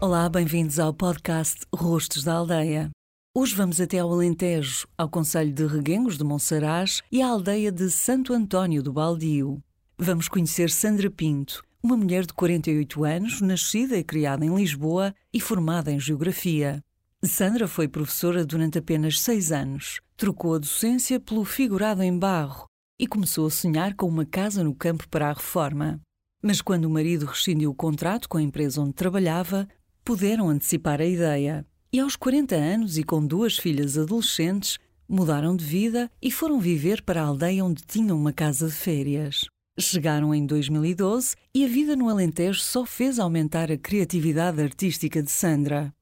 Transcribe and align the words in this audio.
Olá, 0.00 0.28
bem-vindos 0.28 0.78
ao 0.78 0.94
podcast 0.94 1.66
Rostos 1.74 2.22
da 2.22 2.34
Aldeia. 2.34 2.88
Hoje 3.34 3.52
vamos 3.56 3.80
até 3.80 3.98
ao 3.98 4.12
Alentejo, 4.12 4.86
ao 4.96 5.08
Conselho 5.08 5.52
de 5.52 5.66
Reguengos 5.66 6.16
de 6.16 6.22
Monsaraz 6.22 7.02
e 7.10 7.20
à 7.20 7.26
aldeia 7.26 7.72
de 7.72 7.90
Santo 7.90 8.32
António 8.32 8.80
do 8.80 8.92
Baldio. 8.92 9.60
Vamos 9.98 10.28
conhecer 10.28 10.70
Sandra 10.70 11.10
Pinto, 11.10 11.64
uma 11.82 11.96
mulher 11.96 12.24
de 12.24 12.32
48 12.32 13.04
anos, 13.04 13.40
nascida 13.40 13.96
e 13.96 14.04
criada 14.04 14.44
em 14.44 14.54
Lisboa 14.54 15.12
e 15.34 15.40
formada 15.40 15.90
em 15.90 15.98
Geografia. 15.98 16.80
Sandra 17.24 17.66
foi 17.66 17.88
professora 17.88 18.46
durante 18.46 18.78
apenas 18.78 19.20
seis 19.20 19.50
anos, 19.50 20.00
trocou 20.16 20.54
a 20.54 20.58
docência 20.58 21.18
pelo 21.18 21.44
figurado 21.44 22.04
em 22.04 22.16
barro 22.16 22.66
e 23.00 23.06
começou 23.08 23.48
a 23.48 23.50
sonhar 23.50 23.94
com 23.96 24.06
uma 24.06 24.24
casa 24.24 24.62
no 24.62 24.76
campo 24.76 25.08
para 25.08 25.28
a 25.28 25.32
reforma. 25.32 26.00
Mas 26.40 26.62
quando 26.62 26.84
o 26.84 26.90
marido 26.90 27.26
rescindiu 27.26 27.70
o 27.70 27.74
contrato 27.74 28.28
com 28.28 28.38
a 28.38 28.42
empresa 28.42 28.80
onde 28.80 28.92
trabalhava, 28.92 29.68
puderam 30.08 30.48
antecipar 30.48 31.02
a 31.02 31.04
ideia. 31.04 31.66
E 31.92 32.00
aos 32.00 32.16
40 32.16 32.54
anos 32.54 32.96
e 32.96 33.04
com 33.04 33.26
duas 33.26 33.58
filhas 33.58 33.98
adolescentes, 33.98 34.78
mudaram 35.06 35.54
de 35.54 35.62
vida 35.62 36.10
e 36.22 36.30
foram 36.30 36.58
viver 36.58 37.02
para 37.02 37.20
a 37.20 37.26
aldeia 37.26 37.62
onde 37.62 37.82
tinham 37.82 38.16
uma 38.16 38.32
casa 38.32 38.68
de 38.68 38.72
férias. 38.72 39.44
Chegaram 39.78 40.34
em 40.34 40.46
2012 40.46 41.36
e 41.54 41.62
a 41.62 41.68
vida 41.68 41.94
no 41.94 42.08
Alentejo 42.08 42.58
só 42.58 42.86
fez 42.86 43.18
aumentar 43.18 43.70
a 43.70 43.76
criatividade 43.76 44.62
artística 44.62 45.22
de 45.22 45.30
Sandra. 45.30 45.92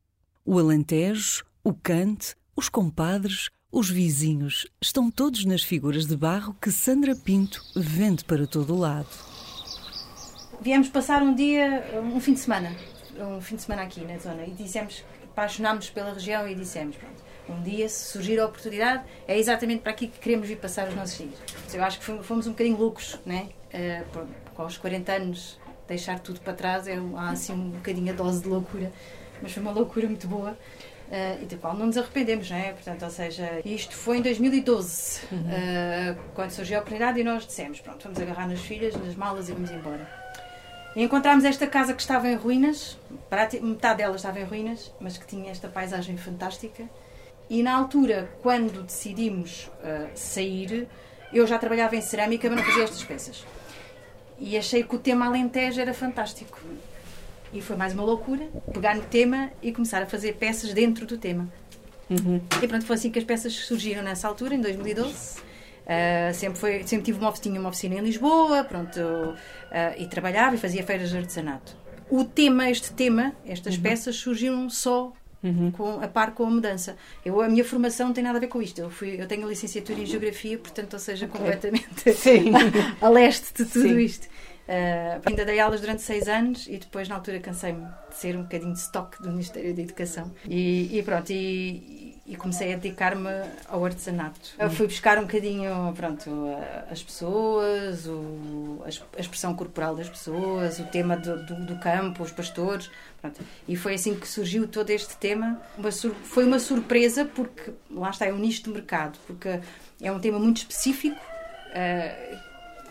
O 0.45 0.57
Alentejo, 0.57 1.45
o 1.65 1.75
Cante, 1.75 2.37
os 2.55 2.69
compadres, 2.69 3.51
os 3.73 3.91
vizinhos 3.91 4.69
estão 4.81 5.11
todos 5.11 5.45
nas 5.45 5.65
figuras 5.65 6.07
de 6.07 6.17
barro 6.17 6.55
que 6.63 6.70
Sandra 6.70 7.17
Pinto 7.17 7.61
vende 7.75 8.25
para 8.25 8.47
todo 8.47 8.73
o 8.73 8.79
lado. 8.79 9.09
Viemos 10.61 10.89
passar 10.91 11.25
um 11.25 11.35
dia, 11.35 12.01
um 12.01 12.20
fim 12.20 12.35
de 12.35 12.39
semana, 12.39 12.70
um 13.20 13.41
fim 13.41 13.56
de 13.56 13.62
semana 13.62 13.83
aqui 13.83 14.00
na 14.05 14.19
zona 14.19 14.45
e 14.45 14.50
dissemos, 14.50 15.05
apaixonámos 15.25 15.91
pela 15.91 16.12
região 16.12 16.48
e 16.48 16.55
dissemos, 16.55 16.97
pronto, 16.97 17.27
um 17.48 17.62
dia 17.62 17.89
se 17.89 18.12
surgir 18.12 18.39
a 18.41 18.47
oportunidade 18.47 19.05
é 19.27 19.39
exatamente 19.39 19.83
para 19.83 19.92
aqui 19.92 20.08
que 20.08 20.19
queremos 20.19 20.48
vir 20.48 20.56
passar 20.56 20.89
os 20.89 20.95
nossos 20.95 21.19
dias. 21.19 21.34
Eu 21.73 21.83
acho 21.84 21.98
que 22.00 22.05
fomos 22.23 22.47
um 22.47 22.50
bocadinho 22.50 22.77
loucos, 22.77 23.19
né? 23.25 23.48
Uh, 23.73 24.27
com 24.55 24.64
os 24.64 24.77
40 24.77 25.12
anos 25.12 25.58
deixar 25.86 26.19
tudo 26.19 26.41
para 26.41 26.53
trás 26.53 26.89
é 26.89 26.98
há 27.17 27.31
assim 27.31 27.53
um 27.53 27.70
bocadinho 27.70 28.12
a 28.12 28.17
dose 28.17 28.42
de 28.42 28.48
loucura, 28.48 28.91
mas 29.41 29.53
foi 29.53 29.62
uma 29.62 29.73
loucura 29.73 30.06
muito 30.06 30.27
boa. 30.27 30.56
Uh, 31.06 31.41
e 31.41 31.47
da 31.47 31.56
qual 31.56 31.73
não 31.77 31.86
nos 31.86 31.97
arrependemos, 31.97 32.51
não 32.51 32.56
é? 32.56 32.73
Portanto, 32.73 33.05
ou 33.05 33.11
seja, 33.11 33.61
isto 33.64 33.95
foi 33.95 34.19
em 34.19 34.23
2012, 34.23 35.20
uhum. 35.30 35.39
uh, 35.39 36.19
quando 36.34 36.51
surgiu 36.51 36.78
a 36.78 36.80
oportunidade 36.80 37.20
e 37.20 37.23
nós 37.23 37.47
dissemos, 37.47 37.80
pronto, 37.80 38.03
vamos 38.03 38.19
agarrar 38.20 38.48
nas 38.48 38.58
filhas, 38.58 38.97
nas 38.97 39.14
malas 39.14 39.48
e 39.48 39.53
vamos 39.53 39.70
embora. 39.70 40.26
Encontramos 40.97 41.44
esta 41.44 41.66
casa 41.66 41.92
que 41.92 42.00
estava 42.00 42.27
em 42.27 42.36
ruínas, 42.36 42.97
metade 43.61 43.98
dela 43.98 44.16
estava 44.16 44.41
em 44.41 44.44
ruínas, 44.44 44.91
mas 44.98 45.19
que 45.19 45.27
tinha 45.27 45.50
esta 45.50 45.69
paisagem 45.69 46.16
fantástica. 46.16 46.84
E 47.50 47.62
na 47.62 47.77
altura, 47.77 48.30
quando 48.42 48.83
decidimos 48.83 49.70
uh, 49.85 50.08
sair, 50.14 50.89
eu 51.30 51.46
já 51.46 51.58
trabalhava 51.58 51.95
em 51.96 52.01
cerâmica, 52.01 52.48
mas 52.48 52.58
não 52.58 52.64
fazia 52.64 52.85
estas 52.85 53.05
peças. 53.05 53.45
E 54.39 54.56
achei 54.56 54.83
que 54.83 54.96
o 54.96 54.98
tema 54.98 55.27
Alentejo 55.27 55.83
era 55.83 55.92
fantástico. 55.92 56.58
E 57.52 57.61
foi 57.61 57.77
mais 57.77 57.92
uma 57.92 58.02
loucura 58.02 58.48
pegar 58.73 58.96
no 58.96 59.02
tema 59.02 59.51
e 59.62 59.73
começar 59.73 60.02
a 60.02 60.06
fazer 60.06 60.36
peças 60.36 60.73
dentro 60.73 61.05
do 61.05 61.18
tema. 61.18 61.46
Uhum. 62.08 62.40
E 62.62 62.67
pronto, 62.67 62.86
foi 62.86 62.96
assim 62.96 63.11
que 63.11 63.18
as 63.18 63.24
peças 63.24 63.52
surgiram 63.52 64.02
nessa 64.02 64.27
altura, 64.27 64.55
em 64.55 64.61
2012. 64.62 65.45
Uh, 65.86 66.35
sempre, 66.35 66.58
foi, 66.58 66.83
sempre 66.83 67.05
tive 67.05 67.20
uma, 67.20 67.33
tinha 67.33 67.61
uma 67.61 67.69
oficina 67.69 67.95
em 67.95 68.01
Lisboa, 68.01 68.64
pronto, 68.64 68.98
uh, 68.98 69.36
e 69.97 70.07
trabalhava 70.07 70.57
e 70.57 70.58
fazia 70.58 70.83
feiras 70.83 71.11
de 71.11 71.17
artesanato. 71.17 71.77
O 72.11 72.24
tema, 72.24 72.69
este 72.69 72.92
tema, 72.92 73.33
estas 73.47 73.77
uhum. 73.77 73.83
peças 73.83 74.17
surgiram 74.17 74.69
só 74.69 75.13
Uhum. 75.45 75.70
Com, 75.70 76.01
a 76.01 76.08
par 76.08 76.35
com 76.35 76.45
a 76.45 76.51
mudança. 76.51 76.97
Eu, 77.24 77.41
a 77.41 77.48
minha 77.48 77.63
formação 77.64 78.08
não 78.08 78.14
tem 78.14 78.24
nada 78.24 78.39
a 78.39 78.41
ver 78.41 78.48
com 78.48 78.61
isto. 78.61 78.80
Eu, 78.80 78.91
fui, 78.91 79.20
eu 79.20 79.29
tenho 79.29 79.45
a 79.45 79.48
licenciatura 79.48 80.01
em 80.01 80.07
Geografia, 80.07 80.58
portanto, 80.58 80.95
ou 80.95 80.98
seja, 80.98 81.27
okay. 81.27 81.39
completamente 81.39 81.86
a, 83.01 83.07
a 83.07 83.08
leste 83.08 83.53
de 83.63 83.70
tudo 83.70 83.89
Sim. 83.89 83.98
isto. 83.98 84.27
Uh, 84.67 85.23
ainda 85.24 85.45
dei 85.45 85.61
aulas 85.61 85.80
durante 85.80 86.03
seis 86.03 86.27
anos 86.27 86.67
e 86.67 86.79
depois, 86.79 87.08
na 87.08 87.14
altura, 87.14 87.39
cansei-me 87.39 87.86
de 88.08 88.17
ser 88.17 88.36
um 88.36 88.42
bocadinho 88.42 88.73
de 88.73 88.80
estoque 88.80 89.23
do 89.23 89.30
Ministério 89.30 89.73
da 89.73 89.83
Educação. 89.83 90.33
E, 90.48 90.98
e 90.98 91.03
pronto, 91.05 91.30
e, 91.30 92.05
e 92.27 92.35
comecei 92.35 92.73
a 92.73 92.77
dedicar-me 92.77 93.31
ao 93.69 93.85
artesanato. 93.85 94.41
Eu 94.59 94.69
fui 94.69 94.87
buscar 94.87 95.17
um 95.19 95.23
bocadinho, 95.23 95.92
pronto, 95.95 96.29
as 96.91 97.03
pessoas, 97.03 98.07
o, 98.07 98.83
a 99.17 99.20
expressão 99.20 99.55
corporal 99.55 99.95
das 99.95 100.09
pessoas, 100.09 100.81
o 100.81 100.85
tema 100.85 101.17
do, 101.17 101.45
do, 101.47 101.55
do 101.67 101.77
campo, 101.77 102.25
os 102.25 102.33
pastores, 102.33 102.91
pronto. 103.20 103.41
E 103.69 103.77
foi 103.77 103.95
assim 103.95 104.15
que 104.15 104.27
surgiu 104.27 104.67
todo 104.67 104.91
este 104.91 105.17
tema. 105.17 105.61
Uma 105.79 105.92
foi 105.92 106.45
uma 106.45 106.59
surpresa 106.59 107.25
porque, 107.25 107.73
lá 107.91 108.11
está, 108.11 108.27
é 108.27 108.33
um 108.33 108.39
nicho 108.39 108.65
de 108.65 108.70
mercado, 108.70 109.19
porque 109.27 109.61
é 110.01 110.11
um 110.11 110.19
tema 110.19 110.39
muito 110.41 110.59
específico. 110.59 111.20
Uh, 111.69 112.36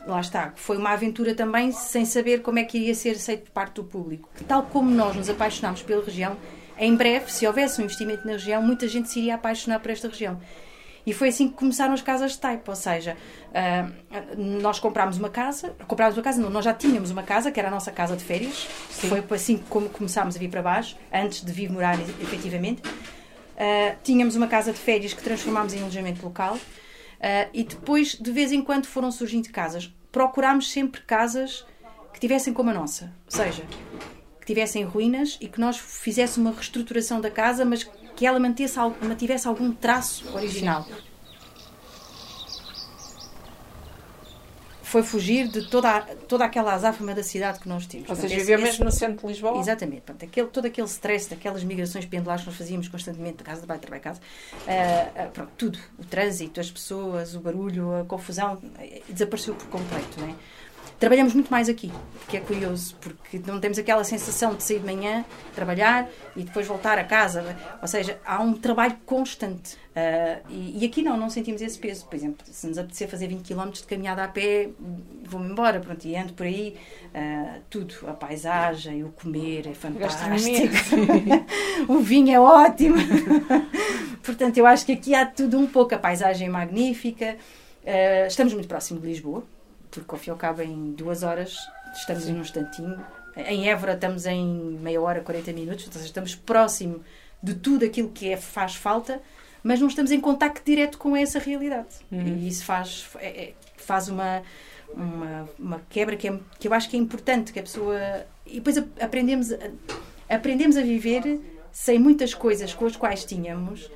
lá 0.07 0.21
está, 0.21 0.53
foi 0.55 0.77
uma 0.77 0.91
aventura 0.91 1.33
também 1.33 1.71
sem 1.71 2.05
saber 2.05 2.41
como 2.41 2.59
é 2.59 2.63
que 2.63 2.77
iria 2.77 2.95
ser 2.95 3.11
aceito 3.11 3.45
por 3.45 3.51
parte 3.51 3.75
do 3.75 3.83
público. 3.83 4.29
Tal 4.47 4.63
como 4.63 4.89
nós 4.89 5.15
nos 5.15 5.29
apaixonámos 5.29 5.81
pela 5.81 6.03
região, 6.05 6.37
em 6.77 6.95
breve, 6.95 7.31
se 7.31 7.45
houvesse 7.45 7.81
um 7.81 7.85
investimento 7.85 8.25
na 8.25 8.33
região, 8.33 8.61
muita 8.61 8.87
gente 8.87 9.09
se 9.09 9.19
iria 9.19 9.35
apaixonar 9.35 9.79
por 9.79 9.91
esta 9.91 10.07
região. 10.07 10.39
E 11.05 11.13
foi 11.13 11.29
assim 11.29 11.47
que 11.47 11.53
começaram 11.53 11.93
as 11.93 12.01
casas 12.01 12.31
de 12.31 12.39
type, 12.39 12.67
ou 12.67 12.75
seja, 12.75 13.15
uh, 13.51 14.41
nós 14.61 14.79
comprámos 14.79 15.17
uma 15.17 15.29
casa, 15.29 15.75
comprámos 15.87 16.17
uma 16.17 16.23
casa, 16.23 16.41
não, 16.41 16.49
nós 16.49 16.65
já 16.65 16.73
tínhamos 16.73 17.11
uma 17.11 17.21
casa, 17.21 17.51
que 17.51 17.59
era 17.59 17.67
a 17.67 17.71
nossa 17.71 17.91
casa 17.91 18.15
de 18.15 18.23
férias, 18.23 18.67
Sim. 18.89 19.09
foi 19.09 19.37
assim 19.37 19.57
como 19.69 19.87
começámos 19.87 20.35
a 20.35 20.39
vir 20.39 20.49
para 20.49 20.63
baixo, 20.63 20.97
antes 21.13 21.45
de 21.45 21.51
vir 21.51 21.69
morar 21.69 21.99
efetivamente. 21.99 22.81
Uh, 22.81 23.95
tínhamos 24.03 24.35
uma 24.35 24.47
casa 24.47 24.73
de 24.73 24.79
férias 24.79 25.13
que 25.13 25.21
transformámos 25.21 25.73
em 25.73 25.81
alojamento 25.81 26.25
local 26.25 26.57
Uh, 27.25 27.49
e 27.53 27.63
depois, 27.63 28.15
de 28.15 28.31
vez 28.31 28.51
em 28.51 28.61
quando, 28.61 28.85
foram 28.85 29.11
surgindo 29.11 29.49
casas. 29.49 29.91
Procurámos 30.11 30.71
sempre 30.71 31.01
casas 31.01 31.65
que 32.13 32.19
tivessem 32.19 32.53
como 32.53 32.69
a 32.69 32.73
nossa. 32.73 33.11
Ou 33.25 33.31
seja, 33.31 33.63
que 34.45 34.53
tivessem 34.53 34.83
ruínas 34.83 35.37
e 35.41 35.47
que 35.47 35.59
nós 35.59 35.77
fizéssemos 35.77 36.49
uma 36.49 36.55
reestruturação 36.55 37.19
da 37.19 37.31
casa, 37.31 37.65
mas 37.65 37.83
que 38.15 38.27
ela 38.27 38.39
mantesse, 38.39 38.77
mantivesse 39.01 39.47
algum 39.47 39.71
traço 39.71 40.23
original. 40.35 40.85
foi 44.95 45.03
fugir 45.03 45.49
de 45.49 45.67
toda, 45.67 45.99
toda 46.25 46.45
aquela 46.45 46.73
azáfama 46.73 47.13
da 47.13 47.21
cidade 47.21 47.59
que 47.59 47.67
nós 47.67 47.85
tínhamos. 47.85 48.09
Ou 48.09 48.15
seja, 48.15 48.33
viveu 48.33 48.57
mesmo 48.57 48.85
no 48.85 48.91
centro 48.91 49.27
de 49.27 49.33
Lisboa? 49.33 49.59
Exatamente. 49.59 50.03
Portanto, 50.03 50.23
aquele, 50.23 50.47
todo 50.47 50.65
aquele 50.67 50.87
stress 50.87 51.29
daquelas 51.29 51.65
migrações 51.65 52.05
pendulares 52.05 52.43
que 52.43 52.49
nós 52.49 52.57
fazíamos 52.57 52.87
constantemente, 52.87 53.39
de 53.39 53.43
casa 53.43 53.59
de 53.59 53.67
baixo, 53.67 53.81
trabalho, 53.81 54.01
casa, 54.01 54.21
uh, 54.21 55.27
uh, 55.27 55.31
pronto, 55.31 55.51
tudo. 55.57 55.79
O 55.99 56.05
trânsito, 56.05 56.61
as 56.61 56.71
pessoas, 56.71 57.35
o 57.35 57.41
barulho, 57.41 57.93
a 57.99 58.05
confusão, 58.05 58.57
eh, 58.79 59.01
desapareceu 59.09 59.53
por 59.55 59.67
completo, 59.67 60.21
não 60.21 60.29
é? 60.29 60.35
Trabalhamos 60.99 61.33
muito 61.33 61.49
mais 61.49 61.67
aqui, 61.67 61.91
que 62.29 62.37
é 62.37 62.39
curioso, 62.39 62.95
porque 63.01 63.41
não 63.45 63.59
temos 63.59 63.77
aquela 63.77 64.03
sensação 64.05 64.55
de 64.55 64.63
sair 64.63 64.79
de 64.79 64.85
manhã, 64.85 65.25
trabalhar 65.53 66.07
e 66.37 66.43
depois 66.43 66.65
voltar 66.65 66.97
a 66.97 67.03
casa. 67.03 67.55
Ou 67.81 67.87
seja, 67.87 68.17
há 68.25 68.41
um 68.41 68.53
trabalho 68.53 68.95
constante. 69.05 69.75
Uh, 69.75 70.49
e, 70.49 70.83
e, 70.83 70.85
aqui 70.85 71.01
não, 71.01 71.17
não 71.17 71.29
sentimos 71.29 71.61
esse 71.61 71.77
peso. 71.77 72.05
Por 72.05 72.15
exemplo, 72.15 72.45
se 72.49 72.65
nos 72.65 72.77
apetecer 72.77 73.09
fazer 73.09 73.27
20 73.27 73.45
km 73.45 73.71
de 73.71 73.83
caminhada 73.83 74.23
a 74.23 74.27
pé, 74.29 74.69
vou-me 75.25 75.51
embora, 75.51 75.81
pronto, 75.81 76.05
e 76.07 76.15
ando 76.15 76.31
por 76.31 76.45
aí. 76.45 76.77
Uh, 77.13 77.61
tudo, 77.69 77.95
a 78.07 78.13
paisagem, 78.13 79.03
o 79.03 79.09
comer 79.09 79.67
é 79.67 79.73
fantástico. 79.73 80.73
o 81.91 81.99
vinho 81.99 82.33
é 82.33 82.39
ótimo. 82.39 82.95
Portanto, 84.23 84.57
eu 84.57 84.65
acho 84.65 84.85
que 84.85 84.93
aqui 84.93 85.13
há 85.13 85.25
tudo 85.25 85.57
um 85.59 85.67
pouco. 85.67 85.93
A 85.93 85.99
paisagem 85.99 86.47
é 86.47 86.49
magnífica. 86.49 87.35
Uh, 87.83 88.27
estamos 88.27 88.53
muito 88.53 88.67
próximo 88.67 88.99
de 89.01 89.07
Lisboa 89.07 89.43
porque 90.01 90.15
ao 90.15 90.19
fim 90.19 90.29
e 90.29 90.31
ao 90.31 90.37
cabo 90.37 90.61
em 90.61 90.91
duas 90.91 91.23
horas 91.23 91.57
estamos 91.93 92.23
Sim. 92.23 92.33
num 92.33 92.41
instantinho. 92.41 92.99
Em 93.35 93.69
Évora 93.69 93.93
estamos 93.93 94.25
em 94.25 94.45
meia 94.81 95.01
hora, 95.01 95.21
40 95.21 95.51
minutos, 95.53 95.85
seja, 95.91 96.05
estamos 96.05 96.35
próximo 96.35 97.01
de 97.41 97.53
tudo 97.53 97.85
aquilo 97.85 98.09
que 98.09 98.29
é, 98.29 98.37
faz 98.37 98.75
falta, 98.75 99.21
mas 99.61 99.79
não 99.79 99.87
estamos 99.87 100.11
em 100.11 100.19
contacto 100.19 100.63
direto 100.65 100.97
com 100.97 101.15
essa 101.15 101.39
realidade. 101.39 101.87
Uhum. 102.11 102.25
E 102.25 102.47
isso 102.47 102.63
faz, 102.63 103.07
é, 103.17 103.27
é, 103.27 103.53
faz 103.77 104.07
uma, 104.07 104.41
uma, 104.93 105.49
uma, 105.59 105.81
quebra 105.89 106.15
que, 106.15 106.27
é, 106.27 106.39
que 106.59 106.67
eu 106.67 106.73
acho 106.73 106.89
que 106.89 106.95
é 106.95 106.99
importante, 106.99 107.51
que 107.51 107.59
a 107.59 107.63
pessoa... 107.63 107.99
E 108.45 108.55
depois 108.55 108.77
aprendemos, 108.99 109.49
aprendemos 110.29 110.77
a 110.77 110.81
viver 110.81 111.39
sem 111.71 111.99
muitas 111.99 112.33
coisas 112.33 112.73
com 112.73 112.85
as 112.85 112.95
quais 112.95 113.25
tínhamos 113.25 113.91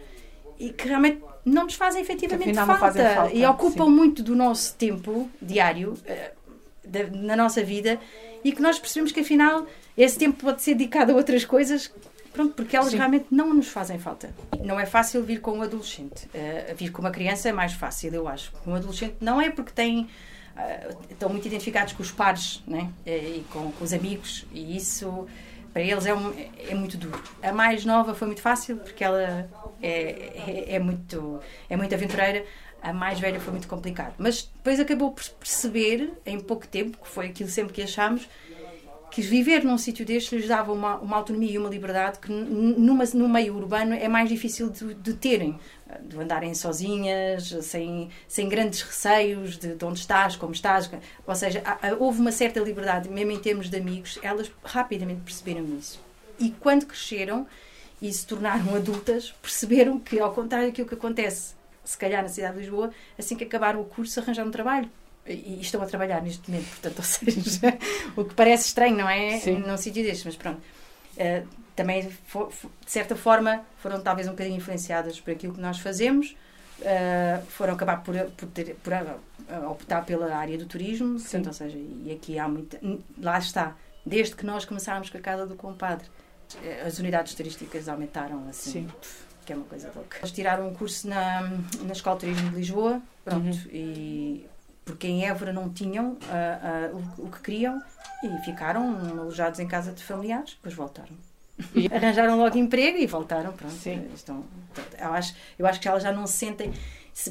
e 0.60 0.72
que 0.72 0.88
realmente 0.88 1.22
não 1.46 1.64
nos 1.64 1.76
fazem 1.76 2.02
efetivamente 2.02 2.54
falta, 2.54 2.92
falta, 2.92 3.34
e 3.34 3.46
ocupam 3.46 3.86
sim. 3.86 3.92
muito 3.92 4.24
do 4.24 4.36
nosso 4.36 4.76
tempo 4.76 5.30
diário 5.42 5.94
uh, 5.94 7.18
na 7.18 7.36
nossa 7.36 7.64
vida 7.64 8.00
e 8.44 8.52
que 8.52 8.62
nós 8.62 8.80
percebemos 8.80 9.12
que 9.12 9.20
afinal 9.20 9.66
esse 9.98 10.18
tempo 10.18 10.44
pode 10.44 10.62
ser 10.62 10.76
dedicado 10.76 11.12
a 11.12 11.16
outras 11.16 11.46
coisas 11.46 11.92
pronto, 12.32 12.54
porque 12.54 12.76
elas 12.76 12.92
sim. 12.92 12.98
realmente 12.98 13.26
não 13.32 13.54
nos 13.54 13.68
fazem 13.68 14.00
falta. 14.00 14.34
Não 14.64 14.80
é 14.80 14.86
fácil 14.86 15.24
vir 15.24 15.42
com 15.42 15.58
um 15.58 15.62
adolescente. 15.62 16.26
Uh, 16.28 16.76
vir 16.76 16.92
com 16.92 17.02
uma 17.02 17.12
criança 17.12 17.50
é 17.50 17.52
mais 17.52 17.74
fácil, 17.74 18.14
eu 18.14 18.28
acho. 18.28 18.52
Com 18.64 18.72
um 18.72 18.76
adolescente 18.76 19.16
não 19.20 19.42
é 19.42 19.50
porque 19.50 19.72
tem 19.72 20.04
uh, 20.56 20.98
estão 21.10 21.30
muito 21.30 21.48
identificados 21.48 21.94
com 21.94 22.02
os 22.02 22.12
pares 22.12 22.64
né? 22.68 22.90
e 23.06 23.44
com, 23.52 23.72
com 23.72 23.84
os 23.84 23.94
amigos 23.94 24.46
e 24.52 24.76
isso 24.78 25.28
para 25.74 25.82
eles 25.82 26.06
é, 26.06 26.14
um, 26.14 26.34
é 26.68 26.76
muito 26.76 26.98
duro. 26.98 27.22
A 27.42 27.52
mais 27.52 27.86
nova 27.86 28.14
foi 28.14 28.28
muito 28.28 28.42
fácil, 28.42 28.78
porque 28.78 29.04
ela 29.04 29.50
é, 29.82 29.90
é, 29.92 30.76
é 30.76 30.80
muito, 30.80 31.40
é 31.70 31.78
muito 31.78 31.94
aventureira. 31.94 32.46
A 32.82 32.94
mais 32.94 33.20
velha 33.20 33.40
foi 33.40 33.52
muito 33.52 33.68
complicado. 33.68 34.14
Mas 34.18 34.50
depois 34.56 34.80
acabou 34.80 35.12
por 35.12 35.24
perceber, 35.32 36.14
em 36.26 36.40
pouco 36.40 36.68
tempo, 36.68 36.98
que 36.98 37.08
foi 37.08 37.28
aquilo 37.28 37.50
sempre 37.50 37.74
que 37.74 37.82
achámos, 37.82 38.28
que 39.10 39.22
viver 39.22 39.64
num 39.64 39.78
sítio 39.78 40.06
deste 40.06 40.36
lhes 40.36 40.48
dava 40.48 40.72
uma, 40.72 40.98
uma 40.98 41.18
autonomia 41.18 41.52
e 41.52 41.58
uma 41.58 41.70
liberdade 41.70 42.20
que 42.20 42.32
numa, 42.32 43.04
no 43.14 43.28
meio 43.28 43.56
urbano 43.56 43.94
é 43.94 44.08
mais 44.08 44.30
difícil 44.30 44.70
de, 44.70 44.94
de 44.94 45.14
terem, 45.14 45.60
de 46.02 46.18
andarem 46.18 46.54
sozinhas, 46.54 47.50
sem, 47.64 48.10
sem 48.28 48.48
grandes 48.48 48.82
receios 48.82 49.58
de, 49.58 49.76
de 49.76 49.86
onde 49.86 50.00
estás, 50.00 50.36
como 50.36 50.54
estás. 50.54 50.90
Ou 51.26 51.36
seja, 51.36 51.62
há, 51.66 51.94
houve 51.98 52.22
uma 52.22 52.32
certa 52.32 52.60
liberdade, 52.60 53.10
mesmo 53.10 53.32
em 53.32 53.40
termos 53.40 53.70
de 53.70 53.78
amigos, 53.78 54.20
elas 54.22 54.52
rapidamente 54.64 55.22
perceberam 55.22 55.66
isso. 55.78 56.00
E 56.40 56.52
quando 56.52 56.86
cresceram 56.86 57.48
e 58.02 58.12
se 58.14 58.26
tornaram 58.26 58.76
adultas, 58.76 59.34
perceberam 59.42 60.00
que, 60.00 60.20
ao 60.20 60.32
contrário 60.32 60.68
daquilo 60.68 60.88
que 60.88 60.96
acontece, 60.96 61.54
se 61.84 61.98
calhar 61.98 62.22
na 62.22 62.30
cidade 62.30 62.54
de 62.54 62.60
Lisboa, 62.62 62.92
assim 63.18 63.36
que 63.36 63.44
acabaram 63.44 63.82
o 63.82 63.86
curso, 63.86 64.20
arranjaram 64.20 64.50
um 64.50 64.52
trabalho 64.52 64.90
e 65.34 65.60
estão 65.62 65.82
a 65.82 65.86
trabalhar 65.86 66.22
neste 66.22 66.50
momento, 66.50 66.70
portanto, 66.70 66.98
ou 67.00 67.04
seja, 67.04 67.78
o 68.16 68.26
que 68.26 68.34
parece 68.34 68.68
estranho, 68.68 68.98
não 68.98 69.10
é? 69.10 69.40
Sim. 69.40 69.60
Num 69.60 69.78
sítio 69.78 70.04
destes, 70.04 70.26
mas 70.26 70.36
pronto. 70.36 70.60
Uh, 71.16 71.48
também, 71.76 72.10
for, 72.28 72.52
for, 72.52 72.70
de 72.86 72.92
certa 72.92 73.16
forma, 73.16 73.62
foram 73.78 74.02
talvez 74.02 74.28
um 74.28 74.32
bocadinho 74.32 74.58
influenciadas 74.58 75.20
por 75.20 75.32
aquilo 75.32 75.54
que 75.54 75.62
nós 75.62 75.80
fazemos, 75.80 76.36
uh, 76.80 77.46
foram 77.48 77.74
acabar 77.74 78.04
por, 78.04 78.16
por, 78.32 78.48
ter, 78.50 78.76
por 78.84 78.92
uh, 78.92 79.72
optar 79.72 80.06
pela 80.06 80.36
área 80.36 80.58
do 80.58 80.66
turismo, 80.66 81.20
portanto, 81.20 81.48
ou 81.48 81.54
seja, 81.54 81.78
e 81.78 82.12
aqui 82.12 82.38
há 82.38 82.48
muita. 82.48 82.80
Lá 83.18 83.38
está, 83.40 83.76
desde 84.06 84.36
que 84.36 84.46
nós 84.46 84.66
começámos 84.66 85.10
com 85.10 85.18
a 85.18 85.22
Casa 85.22 85.46
do 85.46 85.56
Compadre, 85.56 86.06
as 86.86 87.00
unidades 87.00 87.34
turísticas 87.36 87.88
aumentaram 87.88 88.48
assim. 88.50 88.72
Sim. 88.72 88.90
Que 89.46 89.54
é 89.54 89.56
uma 89.56 89.66
coisa 89.66 89.92
louca. 89.96 90.18
Eles 90.18 90.32
tiraram 90.32 90.68
um 90.68 90.74
curso 90.74 91.08
na, 91.08 91.42
na 91.84 91.94
Escola 91.94 92.18
de 92.18 92.26
Turismo 92.26 92.50
de 92.50 92.56
Lisboa, 92.58 93.02
pronto, 93.24 93.46
uhum. 93.46 93.70
e 93.72 94.46
porque 94.90 95.08
em 95.08 95.26
Évora 95.26 95.54
não 95.54 95.70
tinham 95.70 96.14
uh, 96.14 96.96
uh, 96.96 97.06
o, 97.20 97.26
o, 97.28 97.32
que 97.32 97.42
queriam 97.42 97.80
e 98.24 98.44
ficaram 98.44 98.98
alojados 99.20 99.60
em 99.60 99.68
casa 99.68 99.92
de 99.92 100.04
familiares, 100.04 100.56
depois 100.56 100.74
voltaram. 100.74 101.16
E... 101.76 101.88
Arranjaram 101.94 102.38
logo 102.38 102.58
emprego 102.58 102.98
e 102.98 103.06
voltaram, 103.06 103.54
pronto. 103.54 103.74
Sim. 103.76 104.08
Estão, 104.16 104.44
eu, 105.00 105.14
acho, 105.14 105.36
eu 105.60 105.68
acho 105.68 105.80
que 105.80 105.88
elas 105.88 106.02
já 106.02 106.12
não 106.12 106.26
se 106.26 106.34
sentem. 106.34 106.74